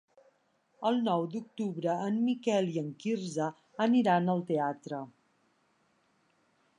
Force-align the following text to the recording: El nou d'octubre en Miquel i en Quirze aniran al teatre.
El 0.89 0.95
nou 1.07 1.25
d'octubre 1.33 1.97
en 2.05 2.17
Miquel 2.29 2.71
i 2.77 2.81
en 2.83 2.89
Quirze 3.03 3.49
aniran 3.87 4.35
al 4.35 4.41
teatre. 4.51 5.03